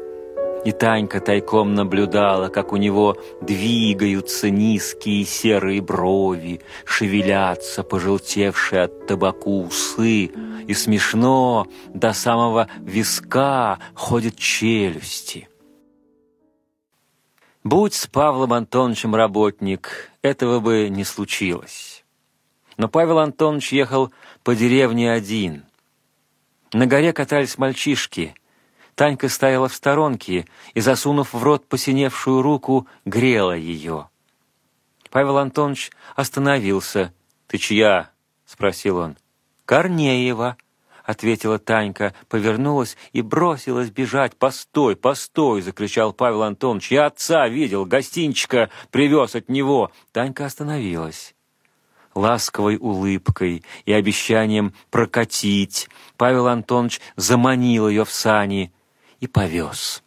И 0.64 0.72
Танька 0.72 1.20
тайком 1.20 1.74
наблюдала, 1.74 2.50
как 2.50 2.72
у 2.72 2.78
него 2.78 3.18
двигаются 3.42 4.52
низкие 4.52 5.26
серые 5.26 5.82
брови, 5.82 6.62
шевелятся 6.86 7.82
пожелтевшие 7.82 8.84
от 8.84 9.08
табаку 9.08 9.64
усы, 9.64 10.30
и 10.68 10.74
смешно 10.76 11.66
до 11.96 12.14
самого 12.14 12.68
виска 12.80 13.80
ходят 13.96 14.36
челюсти. 14.36 15.48
Будь 17.64 17.94
с 17.94 18.08
Павлом 18.08 18.54
Антоновичем 18.54 19.16
работник, 19.16 20.12
этого 20.22 20.60
бы 20.60 20.90
не 20.90 21.04
случилось. 21.04 22.04
Но 22.78 22.88
Павел 22.88 23.20
Антонович 23.20 23.74
ехал 23.74 24.12
по 24.44 24.56
деревне 24.56 25.12
один. 25.12 25.64
На 26.74 26.88
горе 26.88 27.14
катались 27.14 27.58
мальчишки— 27.58 28.36
Танька 28.96 29.30
стояла 29.30 29.68
в 29.68 29.74
сторонке 29.74 30.46
и, 30.74 30.82
засунув 30.82 31.34
в 31.34 31.44
рот 31.44 31.66
посиневшую 31.68 32.42
руку, 32.42 32.88
грела 33.06 33.56
ее. 33.56 34.10
Павел 35.10 35.38
Антонович 35.38 35.92
остановился. 36.16 37.14
«Ты 37.48 37.58
чья?»— 37.58 38.12
спросил 38.46 38.98
он. 38.98 39.18
«Корнеева»,— 39.66 40.58
ответила 41.04 41.60
Танька, 41.60 42.14
повернулась 42.30 42.98
и 43.14 43.22
бросилась 43.22 43.90
бежать. 43.90 44.36
«Постой, 44.36 44.96
постой!»— 44.96 45.62
закричал 45.64 46.14
Павел 46.14 46.44
Антонович. 46.44 46.92
«Я 46.92 47.06
отца 47.08 47.48
видел, 47.48 47.86
гостинчика 47.86 48.70
привез 48.92 49.36
от 49.36 49.50
него». 49.50 49.92
Танька 50.12 50.46
остановилась 50.46 51.34
ласковой 52.14 52.78
улыбкой 52.78 53.64
и 53.86 53.94
обещанием 53.94 54.74
прокатить, 54.90 55.90
Павел 56.18 56.48
Антонович 56.48 57.00
заманил 57.16 57.88
ее 57.88 58.06
в 58.06 58.12
сани 58.12 58.72
и 59.20 59.28
повез. 59.28 60.04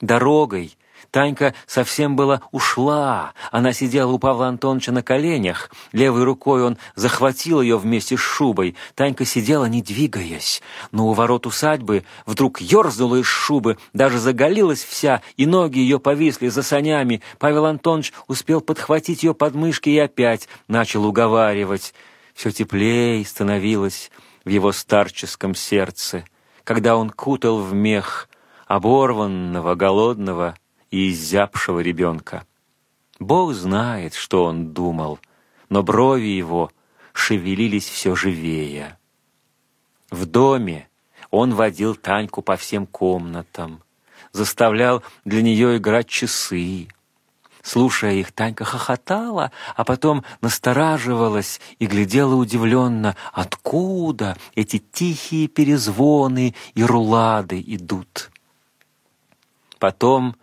Дорогой 0.00 0.77
Танька 1.10 1.54
совсем 1.66 2.16
была 2.16 2.42
ушла. 2.52 3.32
Она 3.50 3.72
сидела 3.72 4.10
у 4.12 4.18
Павла 4.18 4.48
Антоновича 4.48 4.92
на 4.92 5.02
коленях. 5.02 5.70
Левой 5.92 6.24
рукой 6.24 6.62
он 6.62 6.78
захватил 6.94 7.60
ее 7.60 7.78
вместе 7.78 8.16
с 8.16 8.20
шубой. 8.20 8.76
Танька 8.94 9.24
сидела, 9.24 9.64
не 9.66 9.82
двигаясь. 9.82 10.62
Но 10.92 11.08
у 11.08 11.12
ворот 11.12 11.46
усадьбы 11.46 12.04
вдруг 12.26 12.60
ерзнула 12.60 13.16
из 13.16 13.26
шубы, 13.26 13.78
даже 13.92 14.18
заголилась 14.18 14.84
вся, 14.84 15.22
и 15.36 15.46
ноги 15.46 15.78
ее 15.78 15.98
повисли 15.98 16.48
за 16.48 16.62
санями. 16.62 17.22
Павел 17.38 17.66
Антонович 17.66 18.12
успел 18.26 18.60
подхватить 18.60 19.22
ее 19.22 19.34
подмышки 19.34 19.88
и 19.88 19.98
опять 19.98 20.48
начал 20.68 21.06
уговаривать. 21.06 21.94
Все 22.34 22.50
теплее 22.50 23.24
становилось 23.24 24.10
в 24.44 24.48
его 24.48 24.72
старческом 24.72 25.54
сердце 25.54 26.24
когда 26.68 26.98
он 26.98 27.08
кутал 27.08 27.60
в 27.60 27.72
мех 27.72 28.28
оборванного, 28.66 29.74
голодного 29.74 30.54
и 30.90 31.10
изябшего 31.10 31.80
ребенка. 31.80 32.46
Бог 33.18 33.52
знает, 33.54 34.14
что 34.14 34.44
он 34.44 34.72
думал, 34.72 35.18
но 35.68 35.82
брови 35.82 36.28
его 36.28 36.70
шевелились 37.12 37.88
все 37.88 38.14
живее. 38.14 38.98
В 40.10 40.24
доме 40.24 40.88
он 41.30 41.54
водил 41.54 41.94
Таньку 41.94 42.42
по 42.42 42.56
всем 42.56 42.86
комнатам, 42.86 43.82
заставлял 44.32 45.02
для 45.24 45.42
нее 45.42 45.76
играть 45.76 46.08
часы, 46.08 46.88
Слушая 47.68 48.14
их, 48.14 48.32
Танька 48.32 48.64
хохотала, 48.64 49.52
а 49.76 49.84
потом 49.84 50.24
настораживалась 50.40 51.60
и 51.78 51.86
глядела 51.86 52.34
удивленно, 52.34 53.14
откуда 53.32 54.38
эти 54.54 54.78
тихие 54.78 55.48
перезвоны 55.48 56.54
и 56.74 56.82
рулады 56.82 57.62
идут. 57.66 58.30
Потом 59.78 60.36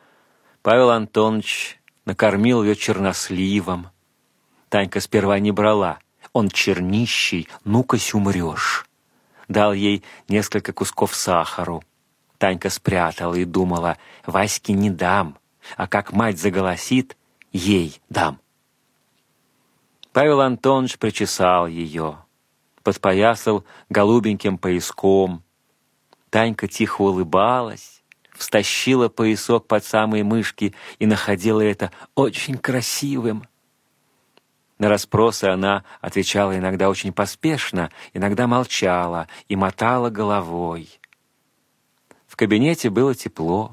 Павел 0.65 0.89
Антонович 0.89 1.79
накормил 2.05 2.63
ее 2.63 2.75
черносливом. 2.75 3.91
Танька 4.69 4.99
сперва 4.99 5.37
не 5.37 5.51
брала. 5.51 5.99
Он 6.33 6.49
чернищий, 6.49 7.47
ну-кась 7.63 8.15
умрешь. 8.15 8.87
Дал 9.47 9.73
ей 9.73 10.03
несколько 10.27 10.73
кусков 10.73 11.13
сахару. 11.13 11.83
Танька 12.39 12.71
спрятала 12.71 13.35
и 13.35 13.45
думала, 13.45 13.99
Ваське 14.25 14.73
не 14.73 14.89
дам— 14.89 15.37
а 15.77 15.87
как 15.87 16.13
мать 16.13 16.39
заголосит, 16.39 17.15
ей 17.51 18.01
дам. 18.09 18.39
Павел 20.13 20.41
Антонович 20.41 20.97
причесал 20.97 21.67
ее, 21.67 22.17
подпоясал 22.81 23.65
голубеньким 23.89 24.57
пояском. 24.57 25.43
Танька 26.31 26.67
тихо 26.67 27.01
улыбалась, 27.01 28.03
встащила 28.37 29.09
поясок 29.09 29.67
под 29.67 29.83
самые 29.83 30.23
мышки 30.23 30.73
и 30.99 31.05
находила 31.05 31.61
это 31.61 31.91
очень 32.15 32.57
красивым. 32.57 33.47
На 34.77 34.89
расспросы 34.89 35.45
она 35.45 35.83
отвечала 36.01 36.57
иногда 36.57 36.89
очень 36.89 37.13
поспешно, 37.13 37.91
иногда 38.13 38.45
молчала 38.45 39.27
и 39.47 39.55
мотала 39.55 40.09
головой. 40.09 40.99
В 42.27 42.35
кабинете 42.35 42.89
было 42.89 43.15
тепло. 43.15 43.71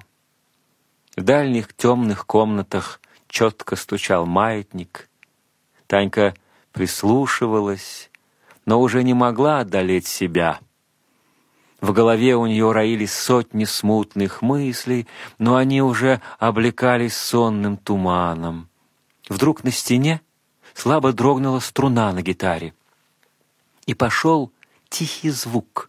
В 1.17 1.23
дальних 1.23 1.75
темных 1.75 2.27
комнатах 2.27 3.01
четко 3.27 3.75
стучал 3.75 4.27
маятник. 4.27 5.09
Танька 5.89 6.35
прислушивалась, 6.71 8.11
но 8.65 8.81
уже 8.81 9.03
не 9.03 9.13
могла 9.13 9.61
одолеть 9.61 10.07
себя. 10.07 10.61
В 11.83 11.93
голове 11.93 12.37
у 12.37 12.47
нее 12.47 12.71
роились 12.71 13.13
сотни 13.13 13.65
смутных 13.65 14.41
мыслей, 14.41 15.09
но 15.39 15.57
они 15.57 15.83
уже 15.83 16.21
облекались 16.39 17.17
сонным 17.17 17.77
туманом. 17.77 18.69
Вдруг 19.29 19.65
на 19.65 19.73
стене 19.73 20.21
слабо 20.75 21.13
дрогнула 21.13 21.59
струна 21.59 22.13
на 22.13 22.23
гитаре. 22.23 22.73
И 23.87 23.95
пошел 23.95 24.53
тихий 24.91 25.31
звук. 25.31 25.89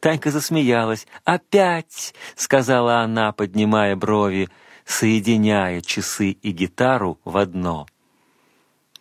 Танька 0.00 0.32
засмеялась. 0.32 1.06
«Опять!»— 1.24 2.12
сказала 2.34 2.98
она, 2.98 3.30
поднимая 3.30 3.94
брови, 3.94 4.48
соединяя 4.84 5.80
часы 5.80 6.30
и 6.30 6.50
гитару 6.50 7.20
в 7.24 7.36
одно. 7.36 7.86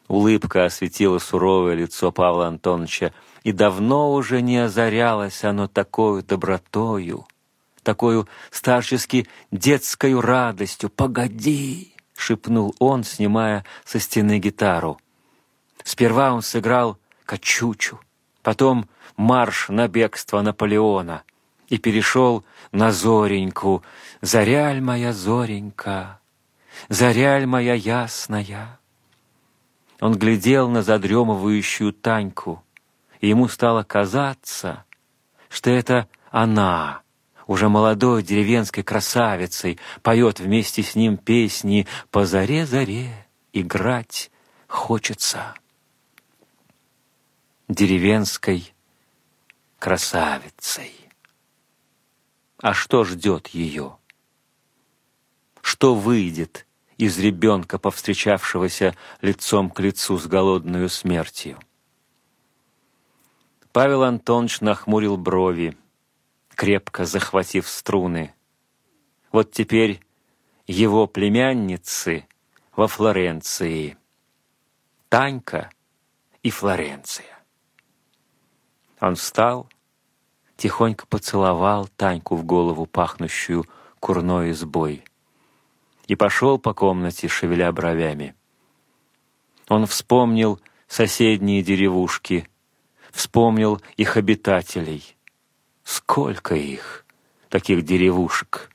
Улыбка 0.07 0.65
осветила 0.65 1.17
суровое 1.17 1.73
лицо 1.73 2.11
Павла 2.11 2.47
Антоновича, 2.47 3.13
и 3.43 3.51
давно 3.51 4.13
уже 4.13 4.41
не 4.41 4.57
озарялось 4.57 5.43
оно 5.43 5.67
такой 5.67 6.23
добротою, 6.23 7.27
такой 7.83 8.25
старчески 8.51 9.27
детской 9.51 10.19
радостью. 10.19 10.89
«Погоди!»— 10.89 11.93
шепнул 12.15 12.75
он, 12.79 13.03
снимая 13.03 13.65
со 13.85 13.99
стены 13.99 14.39
гитару. 14.39 14.99
Сперва 15.83 16.33
он 16.33 16.41
сыграл 16.41 16.97
«Качучу», 17.25 17.99
потом 18.43 18.87
марш 19.15 19.69
на 19.69 19.87
бегство 19.87 20.41
Наполеона 20.41 21.23
и 21.67 21.77
перешел 21.77 22.43
на 22.71 22.91
Зореньку. 22.91 23.83
«Заряль 24.21 24.81
моя 24.81 25.13
Зоренька, 25.13 26.19
заряль 26.89 27.45
моя 27.45 27.73
ясная». 27.73 28.79
Он 30.01 30.17
глядел 30.17 30.69
на 30.69 30.81
задремывающую 30.81 31.93
Таньку, 31.93 32.63
и 33.19 33.27
ему 33.27 33.47
стало 33.47 33.83
казаться, 33.83 34.85
что 35.49 35.69
это 35.69 36.07
она, 36.31 37.01
уже 37.47 37.69
молодой 37.69 38.23
деревенской 38.23 38.83
красавицей, 38.83 39.79
поет 40.01 40.39
вместе 40.39 40.83
с 40.83 40.95
ним 40.95 41.17
песни 41.17 41.87
«По 42.11 42.25
заре-заре 42.25 43.27
играть 43.53 44.31
хочется». 44.67 45.53
Деревенской 47.67 48.73
красавицей. 49.77 50.93
А 52.61 52.73
что 52.73 53.03
ждет 53.03 53.49
ее? 53.49 53.97
Что 55.61 55.93
выйдет 55.93 56.65
из 56.97 57.17
ребенка, 57.19 57.77
повстречавшегося 57.77 58.95
лицом 59.21 59.69
к 59.69 59.79
лицу 59.79 60.17
с 60.17 60.25
голодную 60.25 60.89
смертью? 60.89 61.59
Павел 63.71 64.03
Антонович 64.03 64.61
нахмурил 64.61 65.15
брови, 65.15 65.77
крепко 66.55 67.05
захватив 67.05 67.67
струны. 67.67 68.33
Вот 69.31 69.51
теперь 69.51 70.01
его 70.65 71.05
племянницы 71.05 72.25
во 72.75 72.87
Флоренции. 72.87 73.97
Танька 75.07 75.69
и 76.41 76.49
Флоренция. 76.49 77.39
Он 78.99 79.15
встал, 79.15 79.69
тихонько 80.57 81.05
поцеловал 81.05 81.87
Таньку 81.95 82.35
в 82.35 82.43
голову, 82.43 82.87
пахнущую 82.87 83.65
курной 83.99 84.51
избой, 84.51 85.03
и 86.07 86.15
пошел 86.15 86.57
по 86.57 86.73
комнате, 86.73 87.27
шевеля 87.27 87.71
бровями. 87.71 88.33
Он 89.67 89.85
вспомнил 89.85 90.59
соседние 90.87 91.61
деревушки, 91.61 92.49
вспомнил 93.11 93.81
их 93.97 94.17
обитателей. 94.17 95.15
Сколько 95.83 96.55
их, 96.55 97.05
таких 97.49 97.83
деревушек! 97.83 98.69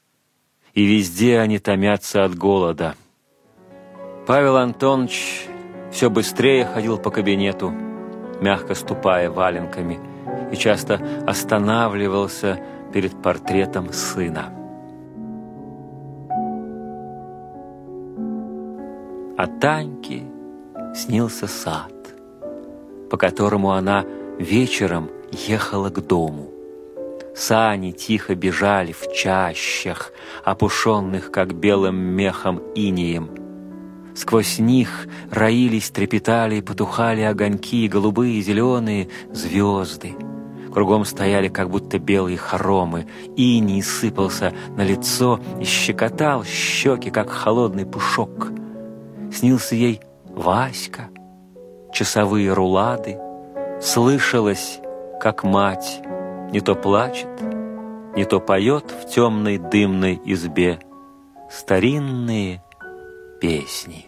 и 0.74 0.84
везде 0.84 1.38
они 1.38 1.58
томятся 1.58 2.24
от 2.24 2.34
голода. 2.36 2.94
Павел 4.26 4.56
Антонович 4.56 5.46
все 5.90 6.10
быстрее 6.10 6.66
ходил 6.66 6.98
по 6.98 7.10
кабинету, 7.10 7.72
мягко 8.40 8.74
ступая 8.74 9.30
валенками, 9.30 10.00
и 10.52 10.56
часто 10.56 11.00
останавливался 11.26 12.60
перед 12.92 13.22
портретом 13.22 13.92
сына. 13.92 14.52
А 19.36 19.46
Таньке 19.46 20.22
снился 20.94 21.46
сад, 21.46 21.92
по 23.10 23.16
которому 23.16 23.72
она 23.72 24.04
вечером 24.38 25.10
ехала 25.30 25.90
к 25.90 26.00
дому. 26.06 26.50
Сани 27.34 27.90
тихо 27.90 28.34
бежали 28.34 28.92
в 28.92 29.12
чащах, 29.12 30.12
опушенных, 30.44 31.30
как 31.30 31.54
белым 31.54 31.96
мехом 31.96 32.62
инеем. 32.74 33.30
Сквозь 34.14 34.60
них 34.60 35.08
роились, 35.32 35.90
трепетали 35.90 36.56
и 36.56 36.62
потухали 36.62 37.22
огоньки, 37.22 37.88
голубые, 37.88 38.40
зеленые 38.40 39.08
звезды. 39.32 40.14
Кругом 40.72 41.04
стояли, 41.04 41.48
как 41.48 41.70
будто 41.70 41.98
белые 41.98 42.36
хоромы. 42.36 43.06
Иней 43.36 43.82
сыпался 43.82 44.52
на 44.76 44.84
лицо 44.84 45.40
и 45.60 45.64
щекотал 45.64 46.44
щеки, 46.44 47.10
как 47.10 47.30
холодный 47.30 47.86
пушок. 47.86 48.50
Снился 49.32 49.74
ей 49.74 50.00
Васька, 50.24 51.08
часовые 51.92 52.52
рулады. 52.52 53.18
Слышалось, 53.84 54.80
как 55.20 55.44
мать 55.44 56.00
не 56.50 56.62
то 56.62 56.74
плачет, 56.74 57.28
не 58.16 58.24
то 58.24 58.40
поет 58.40 58.90
в 58.90 59.10
темной 59.10 59.58
дымной 59.58 60.18
избе 60.24 60.80
старинные 61.50 62.64
песни. 63.42 64.06